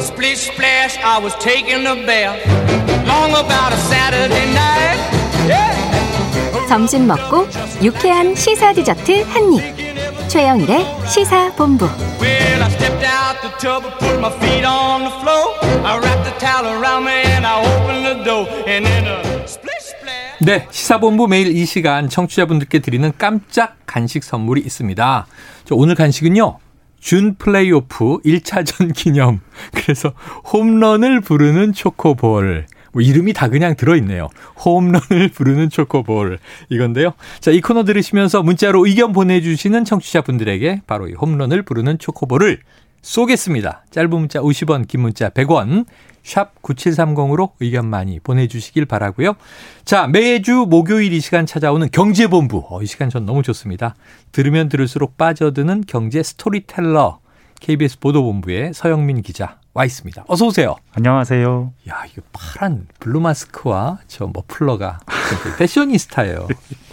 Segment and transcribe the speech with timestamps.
[0.00, 2.40] Splish splash, I was taking a bath.
[3.06, 4.98] Long about a Saturday night.
[5.46, 6.68] Yeah.
[6.68, 7.46] 점심 먹고
[7.82, 10.28] 유쾌한 시사 디저트 한 입.
[10.28, 11.86] 최영일의 시사 본부.
[12.20, 15.54] Well, I stepped out the tub and put my feet on the floor.
[15.84, 18.46] I wrapped the towel around me and I opened the door.
[18.66, 20.38] And then a splish splash.
[20.40, 25.26] 네, 시사본부 매일 이 시간 청취자분들께 드리는 깜짝 간식 선물이 있습니다.
[25.66, 26.58] 저 오늘 간식은요.
[27.00, 29.40] 준 플레이오프 1차전 기념.
[29.74, 30.12] 그래서
[30.52, 32.66] 홈런을 부르는 초코볼.
[32.92, 34.28] 뭐 이름이 다 그냥 들어있네요.
[34.64, 36.38] 홈런을 부르는 초코볼.
[36.68, 37.14] 이건데요.
[37.40, 42.60] 자, 이 코너 들으시면서 문자로 의견 보내주시는 청취자분들에게 바로 이 홈런을 부르는 초코볼을
[43.02, 43.84] 쏘겠습니다.
[43.90, 45.86] 짧은 문자 50원, 긴 문자 100원.
[46.22, 49.34] 샵 9730으로 의견 많이 보내주시길 바라고요.
[49.84, 52.66] 자, 매주 목요일 이 시간 찾아오는 경제본부.
[52.68, 53.94] 어, 이 시간 전 너무 좋습니다.
[54.32, 57.20] 들으면 들을수록 빠져드는 경제 스토리텔러.
[57.60, 60.24] KBS 보도본부의 서영민 기자 와 있습니다.
[60.26, 60.76] 어서 오세요.
[60.92, 61.72] 안녕하세요.
[61.88, 64.98] 야, 이거 파란 blue 마스크와 저 머플러가
[65.58, 66.48] 패셔니스타예요.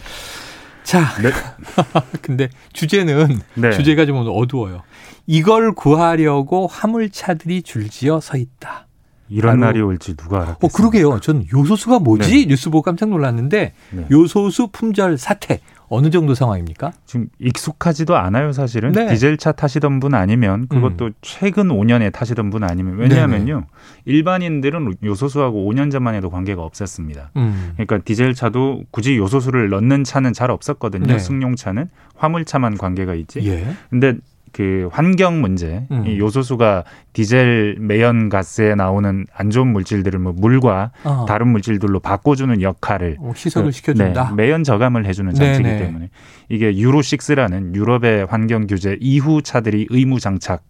[0.87, 1.31] 자, 네.
[2.23, 3.71] 근데 주제는 네.
[3.71, 4.83] 주제가 좀 오늘 어두워요.
[5.25, 8.87] 이걸 구하려고 화물차들이 줄지어 서 있다.
[9.27, 10.59] 이런 날이 올지 누가 알았겠어요.
[10.61, 11.19] 어, 그러게요.
[11.19, 12.31] 전 요소수가 뭐지?
[12.31, 12.45] 네.
[12.45, 14.07] 뉴스 보고 깜짝 놀랐는데 네.
[14.09, 16.91] 요소수 품절 사태 어느 정도 상황입니까?
[17.05, 18.91] 지금 익숙하지도 않아요, 사실은.
[18.91, 19.03] 네.
[19.03, 19.07] 음.
[19.09, 23.65] 디젤차 타시던 분 아니면 그것도 최근 5년에 타시던 분 아니면 왜냐하면요.
[24.05, 27.31] 일반인들은 요소수하고 5년 전만 해도 관계가 없었습니다.
[27.37, 27.71] 음.
[27.73, 31.05] 그러니까 디젤차도 굳이 요소수를 넣는 차는 잘 없었거든요.
[31.07, 31.19] 네.
[31.19, 33.47] 승용차는 화물차만 관계가 있지.
[33.47, 33.67] 예.
[33.89, 34.15] 근데
[34.57, 36.07] 그 환경 문제, 음.
[36.07, 41.25] 이 요소수가 디젤 매연 가스에 나오는 안 좋은 물질들을 뭐 물과 어.
[41.27, 44.29] 다른 물질들로 바꿔주는 역할을 어, 희석을 그, 시켜준다.
[44.29, 45.77] 네, 매연 저감을 해주는 장치이기 네네.
[45.77, 46.09] 때문에
[46.49, 50.63] 이게 유로 6라는 유럽의 환경 규제 이후 차들이 의무 장착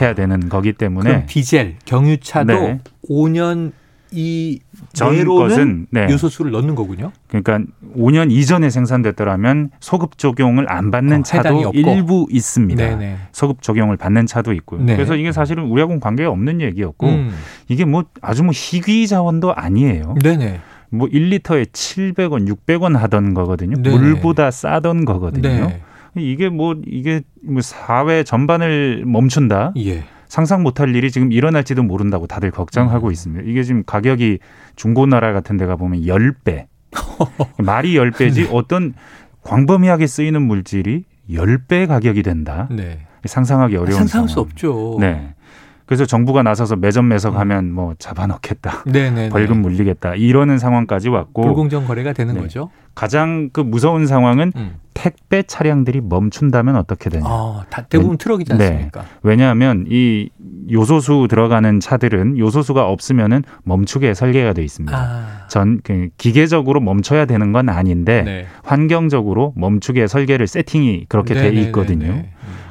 [0.00, 0.14] 해야 아.
[0.14, 2.80] 되는 거기 때문에 그럼 디젤, 경유차도 네.
[3.10, 3.72] 5년
[4.12, 4.60] 이
[4.92, 6.08] 전 것은, 네.
[6.10, 7.12] 요소수를 넣는 거군요.
[7.28, 7.60] 그러니까
[7.96, 11.72] 5년 이전에 생산됐더라면 소급 적용을 안 받는 어, 차도.
[11.74, 12.82] 일부 있습니다.
[12.82, 13.16] 네네.
[13.32, 14.82] 소급 적용을 받는 차도 있고요.
[14.82, 14.94] 네.
[14.96, 17.34] 그래서 이게 사실은 우리하고는 관계가 없는 얘기였고 음.
[17.68, 20.16] 이게 뭐 아주 뭐 희귀 자원도 아니에요.
[20.22, 20.60] 네네.
[20.90, 23.76] 뭐 1리터에 700원, 600원 하던 거거든요.
[23.82, 23.90] 네.
[23.90, 25.68] 물보다 싸던 거거든요.
[25.68, 25.82] 네.
[26.16, 29.72] 이게 뭐 이게 뭐 사회 전반을 멈춘다.
[29.78, 30.04] 예.
[30.28, 32.52] 상상 못할 일이 지금 일어날지도 모른다고 다들 음.
[32.52, 33.44] 걱정하고 있습니다.
[33.46, 34.38] 이게 지금 가격이
[34.76, 36.66] 중고나라 같은 데 가 보면 10배.
[37.58, 38.94] 말이 10배지 어떤
[39.42, 42.68] 광범위하게 쓰이는 물질이 10배 가격이 된다.
[42.70, 43.06] 네.
[43.24, 44.48] 상상하기 어려운 상상할 수 상황.
[44.48, 44.96] 없죠.
[45.00, 45.34] 네.
[45.86, 47.38] 그래서 정부가 나서서 매점 매석 음.
[47.40, 48.82] 하면 뭐 잡아넣겠다.
[48.86, 49.28] 네네.
[49.30, 50.14] 벌금 물리겠다.
[50.16, 52.40] 이러는 상황까지 왔고 불공정 거래가 되는 네.
[52.40, 52.70] 거죠.
[52.94, 54.74] 가장 그 무서운 상황은 음.
[54.96, 57.26] 택배 차량들이 멈춘다면 어떻게 되냐.
[57.28, 58.66] 아, 다 대부분 트럭이지 네.
[58.66, 59.04] 않습니까?
[59.22, 60.30] 왜냐하면 이
[60.70, 64.96] 요소수 들어가는 차들은 요소수가 없으면은 멈추게 설계가 돼 있습니다.
[64.96, 65.46] 아.
[65.48, 68.46] 전 그, 기계적으로 멈춰야 되는 건 아닌데 네.
[68.62, 71.66] 환경적으로 멈추게 설계를 세팅이 그렇게 돼 네네네네.
[71.66, 72.06] 있거든요.
[72.06, 72.24] 음.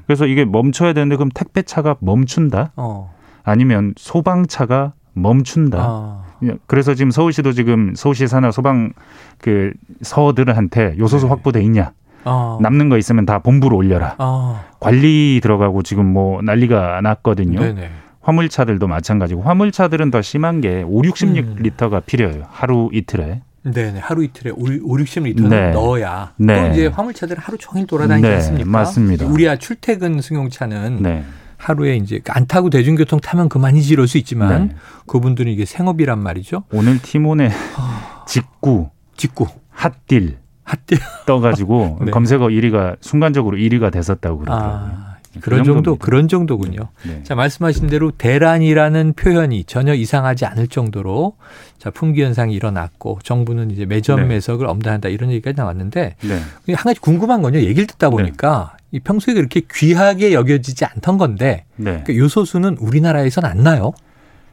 [0.07, 2.71] 그래서 이게 멈춰야 되는데 그럼 택배 차가 멈춘다?
[2.75, 3.13] 어.
[3.43, 5.77] 아니면 소방차가 멈춘다?
[5.79, 6.23] 아.
[6.65, 8.93] 그래서 지금 서울시도 지금 서울시 산하 소방
[9.39, 11.29] 그 서들한테 요소수 네.
[11.29, 11.91] 확보돼 있냐?
[12.25, 12.57] 아.
[12.61, 14.15] 남는 거 있으면 다 본부로 올려라.
[14.17, 14.65] 아.
[14.79, 17.59] 관리 들어가고 지금 뭐 난리가 났거든요.
[17.59, 17.89] 네네.
[18.21, 22.43] 화물차들도 마찬가지고 화물차들은 더 심한 게 5, 60리터가 필요해요.
[22.49, 23.41] 하루 이틀에.
[23.63, 23.99] 네네.
[23.99, 25.71] 하루 이틀에 5, 60리터는 네.
[25.71, 26.69] 넣어야 네.
[26.69, 28.69] 또 이제 화물차들은 하루 종일 돌아다니지 네, 않습니까?
[28.69, 29.25] 맞습니다.
[29.27, 31.23] 우리야 출퇴근 승용차는 네.
[31.57, 34.75] 하루에 이제 안 타고 대중교통 타면 그만이지 이럴 수 있지만 네.
[35.07, 36.63] 그분들은 이게 생업이란 말이죠.
[36.71, 38.23] 오늘 티몬에 아.
[38.27, 40.37] 직구, 직구, 핫딜.
[41.25, 42.11] 떠가지고 네.
[42.11, 44.91] 검색어 1위가 순간적으로 1위가 됐었다고 그러더라고요.
[44.95, 46.05] 아, 그 그런 정도, 정도입니다.
[46.05, 46.79] 그런 정도군요.
[47.05, 47.23] 네.
[47.23, 51.35] 자, 말씀하신 대로 대란이라는 표현이 전혀 이상하지 않을 정도로
[51.77, 54.25] 자, 품귀 현상이 일어났고 정부는 이제 매점 네.
[54.27, 56.73] 매석을 엄단한다 이런 얘기까지 나왔는데 네.
[56.73, 57.59] 한 가지 궁금한 건요.
[57.59, 62.03] 얘기를 듣다 보니까 이 평소에 그렇게 귀하게 여겨지지 않던 건데 네.
[62.05, 63.91] 그 요소수는 우리나라에선 안 나요.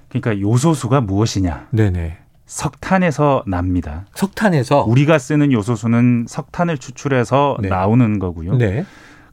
[0.08, 1.68] 그러니까 요소수가 무엇이냐?
[1.70, 2.18] 네네.
[2.46, 4.06] 석탄에서 납니다.
[4.14, 7.68] 석탄에서 우리가 쓰는 요소수는 석탄을 추출해서 네.
[7.68, 8.56] 나오는 거고요.
[8.56, 8.84] 네.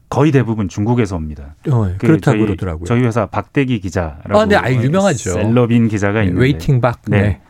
[0.08, 1.54] 거의 대부분 중국에서 옵니다.
[1.70, 2.84] 어, 그 그렇다고 저희- 그러더라고요.
[2.86, 5.30] 저희 회사 박대기 기자라고 아, 네, 아, 유명하죠.
[5.32, 7.00] 셀럽인 기자가 네, 있는데 waiting 박.
[7.06, 7.20] 네.
[7.20, 7.40] 네.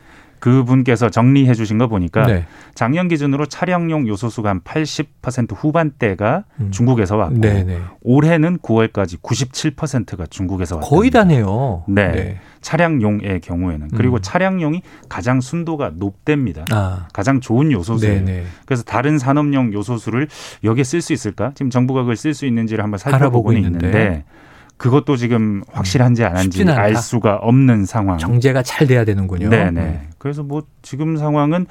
[0.40, 2.46] 그분께서 정리해 주신 거 보니까 네.
[2.74, 6.70] 작년 기준으로 차량용 요소수가 한 80% 후반대가 음.
[6.70, 7.78] 중국에서 왔고 네네.
[8.02, 10.88] 올해는 9월까지 97%가 중국에서 왔다.
[10.88, 11.84] 거의 다네요.
[11.86, 12.40] 네.
[12.62, 14.22] 차량용의 경우에는 그리고 음.
[14.22, 16.64] 차량용이 가장 순도가 높답니다.
[16.70, 17.06] 아.
[17.12, 18.24] 가장 좋은 요소수예요.
[18.24, 18.44] 네네.
[18.66, 20.28] 그래서 다른 산업용 요소수를
[20.64, 21.52] 여기에 쓸 수 있을까?
[21.54, 23.86] 지금 정부가 그걸 쓸 수 있는지를 한번 살펴보고는 있는데.
[23.86, 24.24] 있는데
[24.80, 26.64] 그것도 지금 확실한지 안 한지.
[26.66, 28.16] 알 수가 없는 상황.
[28.16, 29.48] 정제가 잘 돼야 되는군요.
[29.48, 29.50] 음.
[29.50, 30.08] 네네.
[30.16, 31.66] 그래서 뭐 지금 상황은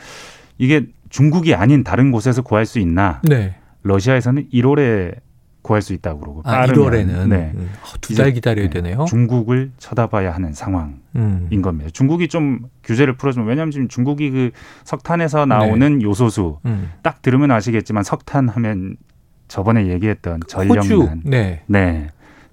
[0.60, 3.20] 이게 중국이 아닌 다른 곳에서 구할 수 있나?
[3.24, 3.56] 네.
[3.82, 5.16] 러시아에서는 1월에
[5.64, 7.54] 구할 수 있다고 그러고 아, 빠르면 1월에는 네.
[8.00, 9.06] 두달 이제, 기다려야 네, 되네요.
[9.10, 11.62] 중국을 쳐다봐야 하는 상황인 음.
[11.64, 11.90] 겁니다.
[11.92, 14.52] 중국이 좀 규제를 풀어주면 왜냐하면 지금 중국이 그
[14.84, 16.92] 석탄에서 나오는 요소수 음.
[17.02, 18.98] 딱 들으면 아시겠지만 석탄 하면
[19.48, 20.48] 저번에 얘기했던 호주.
[20.48, 21.64] 전력난 네.
[21.66, 22.10] 네.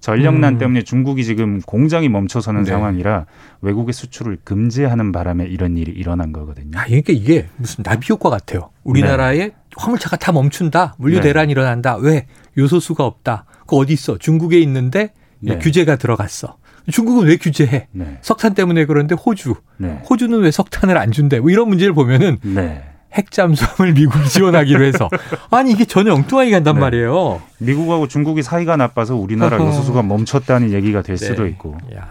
[0.06, 0.58] 전력난 음.
[0.58, 2.70] 때문에 중국이 지금 공장이 멈춰서는 네.
[2.70, 3.26] 상황이라
[3.60, 6.78] 외국의 수출을 금지하는 바람에 이런 일이 일어난 거거든요.
[6.78, 8.70] 아, 그러니까 이게 무슨 나비 효과 같아요.
[8.84, 10.94] 우리나라에 화물차가 다 멈춘다.
[10.98, 11.22] 물류 네.
[11.22, 11.96] 대란이 일어난다.
[11.96, 12.28] 왜?
[12.56, 13.46] 요소수가 없다.
[13.66, 14.16] 그 어디 있어?
[14.16, 15.58] 중국에 있는데 네.
[15.58, 16.56] 규제가 들어갔어.
[16.88, 17.88] 중국은 왜 규제해?
[17.90, 18.18] 네.
[18.22, 19.56] 석탄 때문에 그런데 호주.
[19.78, 20.00] 네.
[20.08, 21.40] 호주는 왜 석탄을 안 준대?
[21.40, 22.84] 뭐 이런 문제를 보면은 네.
[23.16, 25.08] 핵 잠수함을 미국이 지원하기로 해서
[25.50, 26.80] 아니 이게 전혀 엉뚱하게 간단 네.
[26.82, 27.40] 말이에요.
[27.58, 29.66] 미국하고 중국이 사이가 나빠서 우리나라 어허.
[29.68, 31.50] 요소수가 멈췄다는 얘기가 될 수도 네.
[31.50, 31.76] 있고.
[31.96, 32.08] 야.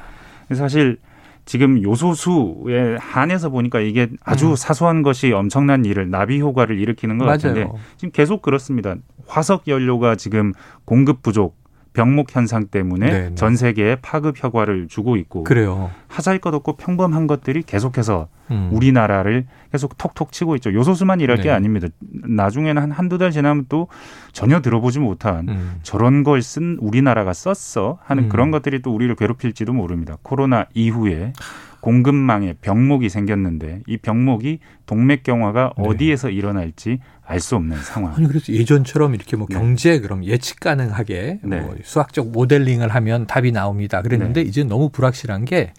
[0.53, 0.97] 사실
[1.45, 4.55] 지금 요소수에 한해서 보니까 이게 아주 음.
[4.55, 7.75] 사소한 것이 엄청난 일을 나비 효과를 일으키는 것 같은데 맞아요.
[7.97, 8.95] 지금 계속 그렇습니다.
[9.27, 10.53] 화석 연료가 지금
[10.85, 11.55] 공급 부족,
[11.95, 13.35] 병목 현상 때문에 네, 네.
[13.35, 15.89] 전 세계에 파급 효과를 주고 있고 그래요.
[16.07, 18.69] 하잘 것 없고 평범한 것들이 계속해서 음.
[18.71, 20.71] 우리나라를 계속 톡톡 치고 있죠.
[20.73, 21.49] 요소수만 일할 게 네.
[21.49, 21.87] 아닙니다.
[21.99, 23.87] 나중에는 한 한두 달 지나면 또
[24.33, 25.75] 전혀 들어보지 못한 음.
[25.83, 28.29] 저런 걸 쓴 우리나라가 썼어 하는 음.
[28.29, 30.17] 그런 것들이 또 우리를 괴롭힐지도 모릅니다.
[30.21, 31.33] 코로나 이후에
[31.85, 35.83] 공급망에 병목이 생겼는데 이 병목이 동맥경화가 네.
[35.87, 38.15] 어디에서 일어날지 알 수 없는 상황.
[38.15, 39.55] 아니 그래서 예전처럼 이렇게 뭐 네.
[39.55, 41.59] 경제 그럼 예측 가능하게 네.
[41.61, 44.01] 뭐 수학적 모델링을 하면 답이 나옵니다.
[44.01, 44.49] 그랬는데 네.
[44.49, 45.73] 이제 너무 불확실한 게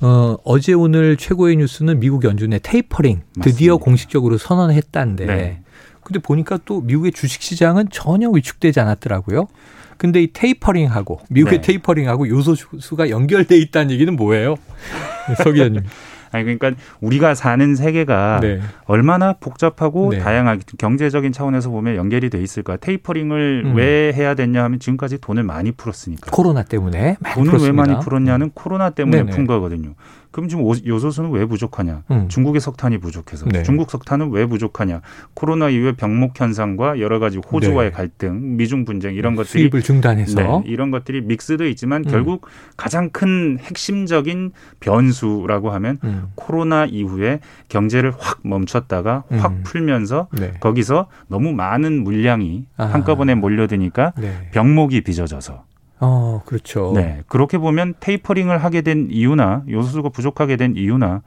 [0.00, 3.84] 어, 어제 오늘 최고의 뉴스는 미국 연준의 테이퍼링 드디어 맞습니다.
[3.84, 5.60] 공식적으로 선언했다는데 네.
[6.04, 9.48] 근데 보니까 또 미국의 주식 시장은 전혀 위축되지 않았더라고요.
[9.96, 11.66] 근데 이 테이퍼링하고 미국의 네.
[11.66, 14.56] 테이퍼링하고 요소수가 연결돼 있다는 얘기는 뭐예요?
[15.42, 15.82] 서 기자님.
[16.32, 18.60] 아니 그러니까 우리가 사는 세계가 네.
[18.86, 20.18] 얼마나 복잡하고 네.
[20.18, 22.76] 다양하게 경제적인 차원에서 보면 연결이 돼 있을까?
[22.76, 23.76] 테이퍼링을 음.
[23.76, 26.32] 왜 해야 됐냐 하면 지금까지 돈을 많이 풀었으니까.
[26.32, 27.82] 코로나 때문에 많이 돈을 풀었습니다.
[27.82, 29.30] 왜 많이 풀었냐는 코로나 때문에 네네.
[29.30, 29.94] 푼 거거든요.
[30.34, 32.02] 그럼 지금 오- 요소수는 왜 부족하냐?
[32.10, 32.28] 음.
[32.28, 33.62] 중국의 석탄이 부족해서 네.
[33.62, 35.00] 중국 석탄은 왜 부족하냐?
[35.32, 37.96] 코로나 이후에 병목 현상과 여러 가지 호주와의 네.
[37.96, 42.10] 갈등, 미중 분쟁 이런 것들이 수입을 중단해서 네, 이런 것들이 믹스돼 있지만 음.
[42.10, 44.50] 결국 가장 큰 핵심적인
[44.80, 46.24] 변수라고 하면 음.
[46.34, 47.38] 코로나 이후에
[47.68, 49.60] 경제를 확 멈췄다가 확 음.
[49.62, 50.54] 풀면서 네.
[50.58, 52.86] 거기서 너무 많은 물량이 아.
[52.86, 54.48] 한꺼번에 몰려드니까 네.
[54.50, 55.62] 병목이 빚어져서
[56.04, 56.92] 어, 그렇죠.
[56.94, 61.22] 네 그렇게 보면 테이퍼링을 하게 된 이유나 요소수가 부족하게 된 이유나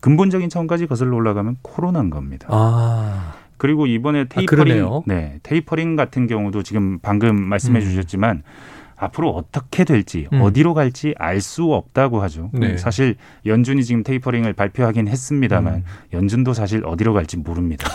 [0.00, 2.48] 근본적인 차원까지 거슬러 올라가면 코로나인 겁니다.
[2.50, 5.02] 아, 그리고 이번에 테이퍼링, 그러네요.
[5.06, 7.80] 네 테이퍼링 같은 경우도 지금 방금 말씀해 음.
[7.80, 8.42] 주셨지만
[8.96, 10.40] 앞으로 어떻게 될지 음.
[10.42, 12.50] 어디로 갈지 알 수 없다고 하죠.
[12.54, 12.76] 네.
[12.78, 13.14] 사실
[13.44, 15.84] 연준이 지금 테이퍼링을 발표하긴 했습니다만 음.
[16.12, 17.88] 연준도 사실 어디로 갈지 모릅니다.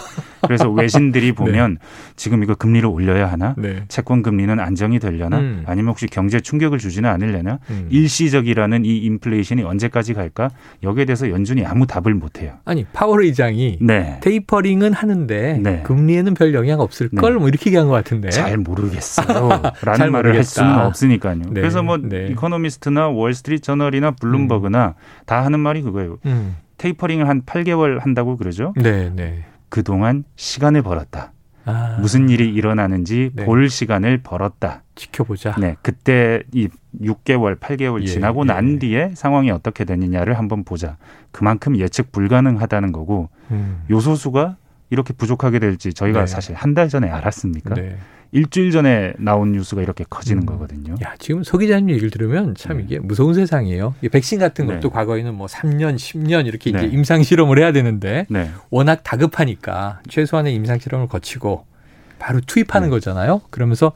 [0.43, 1.77] 그래서 외신들이 보면
[2.15, 3.55] 지금 이거 금리를 올려야 하나?
[3.57, 3.83] 네.
[3.87, 5.39] 채권 금리는 안정이 되려나?
[5.39, 5.63] 음.
[5.65, 7.59] 아니면 혹시 경제 충격을 주지는 않으려나?
[7.71, 7.87] 음.
[7.89, 10.49] 일시적이라는 이 인플레이션이 언제까지 갈까?
[10.83, 12.53] 여기에 대해서 연준이 아무 답을 못 해요.
[12.63, 14.19] 아니 파월 의장이 네.
[14.21, 15.81] 테이퍼링은 하는데 네.
[15.83, 17.39] 금리에는 별 영향 없을 걸 네.
[17.39, 18.29] 뭐 이렇게 얘기한 것 같은데.
[18.29, 19.49] 잘 모르겠어요.
[19.83, 20.43] 라는 잘 말을 할 모르겠다.
[20.43, 21.35] 수는 없 으니까요.
[21.37, 22.27] 네, 그래서 뭐 네.
[22.31, 24.95] 이코노미스트나 월스트리트 저널이나 블룸버그나
[25.25, 26.17] 다 하는 말이 그거예요.
[26.25, 26.55] 음.
[26.77, 28.73] 테이퍼링을 한 8개월 한다고 그러죠.
[28.75, 29.43] 네, 네.
[29.69, 31.31] 그동안 시간을 벌었다.
[31.63, 33.45] 아, 무슨 일이 일어나는지 네.
[33.45, 34.81] 볼 시간을 벌었다.
[34.95, 35.55] 지켜보자.
[35.59, 36.67] 네, 그때 이
[37.01, 38.47] 6개월, 8개월 예, 지나고 예.
[38.47, 40.97] 난 뒤에 상황이 어떻게 되느냐를 한번 보자.
[41.31, 43.83] 그만큼 예측 불가능하다는 거고 음.
[43.91, 44.57] 요소수가
[44.89, 46.25] 이렇게 부족하게 될지 저희가 네.
[46.27, 47.75] 사실 한 달 전에 알았습니까?
[47.75, 47.95] 네.
[48.31, 50.45] 일주일 전에 나온 뉴스가 이렇게 커지는 음.
[50.45, 50.95] 거거든요.
[51.03, 52.83] 야, 지금 서 기자님 얘기를 들으면 참 네.
[52.83, 53.95] 이게 무서운 세상이에요.
[54.01, 54.89] 이 백신 같은 것도 네.
[54.89, 56.87] 과거에는 뭐 3년, 10년 이렇게 이제 네.
[56.87, 58.49] 임상 실험을 해야 되는데 네.
[58.69, 61.65] 워낙 다급하니까 최소한의 임상 실험을 거치고
[62.19, 62.91] 바로 투입하는 네.
[62.91, 63.41] 거잖아요.
[63.49, 63.91] 그러면서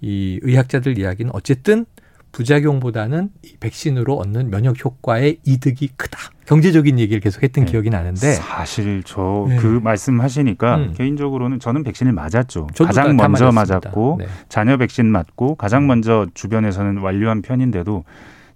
[0.00, 1.86] 이 의학자들 이야기는 어쨌든
[2.32, 6.18] 부작용보다는 이 백신으로 얻는 면역 효과의 이득이 크다.
[6.48, 7.70] 경제적인 얘기를 계속 했던 네.
[7.70, 9.56] 기억이 나는데 사실 저 네.
[9.56, 10.94] 그 말씀하시니까 음.
[10.96, 12.68] 개인적으로는 저는 백신을 맞았죠.
[12.74, 13.52] 가장 먼저.
[13.52, 14.26] 맞았고 네.
[14.48, 18.04] 자녀 백신 맞고 가장 먼저 주변에서는 완료한 편인데도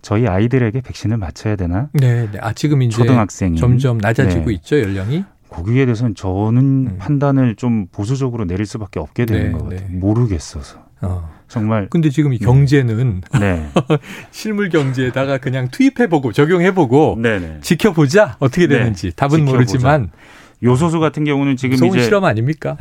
[0.00, 1.90] 저희 아이들에게 백신을 맞춰야 되나?
[1.92, 2.38] 네, 네.
[2.40, 4.54] 아 지금 이제 초등학생이 점점 낮아지고 네.
[4.54, 5.24] 있죠 연령이.
[5.50, 6.96] 거기에 대해서는 저는 음.
[6.98, 9.80] 판단을 좀 보수적으로 내릴 수밖에 없게 되는 네, 것 같아요.
[9.80, 9.86] 네.
[9.96, 11.28] 모르겠어서 어.
[11.52, 13.66] 정말 근데 지금 이 경제는 네,
[14.32, 17.58] 실물 경제에다가 그냥 투입해보고 적용해보고 네네.
[17.60, 19.52] 지켜보자 어떻게 네, 되는지 답은 지켜보자.
[19.52, 20.10] 모르지만
[20.62, 22.78] 요소수 같은 경우는 지금 이제 실험 아닙니까?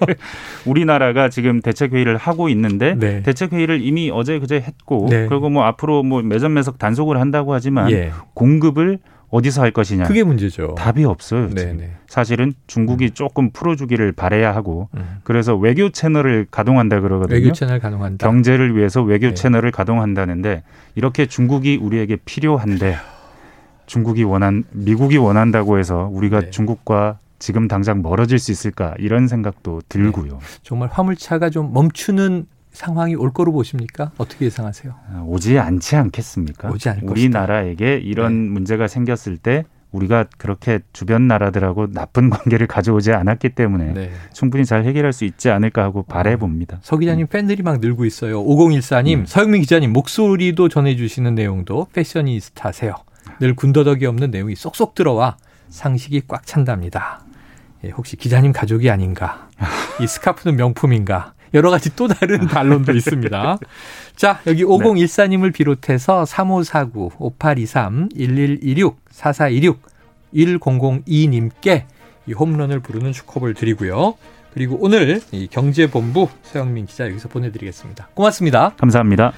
[0.64, 3.22] 우리나라가 지금 대책 회의를 하고 있는데 네.
[3.22, 5.26] 대책 회의를 이미 어제 그제 했고 네.
[5.26, 8.10] 그리고 뭐 앞으로 뭐 매점 매석 단속을 한다고 하지만 예.
[8.32, 9.00] 공급을
[9.32, 10.74] 어디서 할 것이냐 그게 문제죠.
[10.76, 11.48] 답이 없어요.
[11.48, 11.72] 네.
[11.72, 11.90] 네.
[12.06, 15.20] 사실은 중국이 조금 풀어주기를 바래야 하고 음.
[15.24, 17.34] 그래서 외교 채널을 가동한다 그러거든요.
[17.34, 18.24] 외교 채널 가능한다.
[18.26, 19.34] 경제를 위해서 외교 네.
[19.34, 20.62] 채널을 가동한다는데
[20.96, 22.96] 이렇게 중국이 우리에게 필요한데
[23.86, 26.50] 중국이 원한 미국이 원한다고 해서 우리가 네.
[26.50, 30.40] 중국과 지금 당장 멀어질 수 있을까 이런 생각도 들고요.
[30.62, 34.12] 정말 화물차가 좀 멈추는 상황이 올 거로 보십니까?
[34.18, 34.94] 어떻게 예상하세요?
[35.12, 36.70] 아, 오지 않지 않겠습니까?
[36.70, 38.50] 오지 않을 우리나라에게 이런 네.
[38.50, 44.10] 문제가 생겼을 때 우리가 그렇게 주변 나라들하고 나쁜 관계를 가져오지 않았기 때문에 네.
[44.32, 46.78] 충분히 잘 해결할 수 있지 않을까 하고 바래 봅니다.
[46.82, 48.42] 서 기자님 팬들이 막 늘고 있어요.
[48.42, 49.26] 5014님, 음.
[49.26, 52.94] 서영민 기자님 목소리도 전해주시는 내용도 패셔니스타세요.
[53.38, 55.36] 늘 군더더기 없는 내용이 쏙쏙 들어와
[55.68, 57.20] 상식이 꽉 찬답니다.
[57.84, 59.48] 예, 혹시 기자님 가족이 아닌가?
[60.00, 61.34] 이 스카프는 명품인가?
[61.54, 63.58] 여러 가지 또 다른 반론도 있습니다.
[64.16, 69.80] 자, 여기 5014님을 비롯해서 3549, 5823, 1126, 4426,
[70.34, 71.84] 1002님께
[72.26, 74.14] 이 홈런을 부르는 축하를 드리고요.
[74.54, 78.08] 그리고 오늘 이 경제본부 서영민 기자 여기서 보내드리겠습니다.
[78.14, 78.74] 고맙습니다.
[78.78, 79.32] 감사합니다.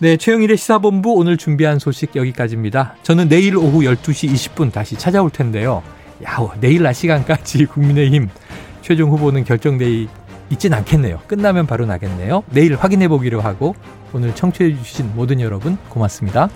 [0.00, 2.96] 네, 최영일의 시사본부 오늘 준비한 소식 여기까지입니다.
[3.02, 5.82] 저는 내일 오후 12시 20분 다시 찾아올 텐데요.
[6.24, 8.28] 야, 내일 낮 시간까지 국민의힘
[8.82, 10.06] 최종 후보는 결정돼
[10.50, 11.20] 있진 않겠네요.
[11.26, 12.42] 끝나면 바로 나겠네요.
[12.50, 13.74] 내일 확인해 보기로 하고
[14.12, 16.48] 오늘 청취해 주신 모든 여러분 고맙습니다.